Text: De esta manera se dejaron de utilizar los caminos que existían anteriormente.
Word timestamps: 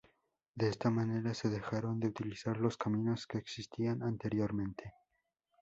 De 0.55 0.67
esta 0.67 0.89
manera 0.89 1.35
se 1.35 1.47
dejaron 1.47 1.99
de 1.99 2.07
utilizar 2.07 2.57
los 2.57 2.75
caminos 2.75 3.27
que 3.27 3.37
existían 3.37 4.01
anteriormente. 4.01 4.95